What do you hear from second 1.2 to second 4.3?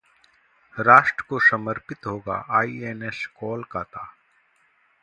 को समर्पित होगा आईएनएस कोलकाता